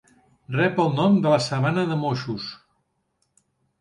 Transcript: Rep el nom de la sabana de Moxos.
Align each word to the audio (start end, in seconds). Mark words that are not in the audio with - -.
Rep 0.59 0.79
el 0.83 0.87
nom 0.99 1.19
de 1.25 1.33
la 1.33 1.39
sabana 1.49 1.85
de 1.91 1.99
Moxos. 2.07 2.49